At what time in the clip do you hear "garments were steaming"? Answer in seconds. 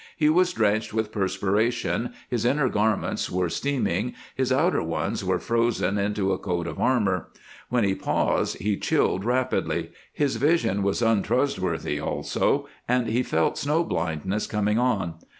2.69-4.15